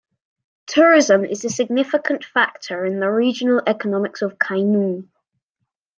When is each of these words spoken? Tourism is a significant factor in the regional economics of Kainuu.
Tourism 0.65 1.23
is 1.23 1.45
a 1.45 1.49
significant 1.51 2.25
factor 2.25 2.83
in 2.85 2.99
the 2.99 3.07
regional 3.11 3.61
economics 3.67 4.23
of 4.23 4.39
Kainuu. 4.39 5.07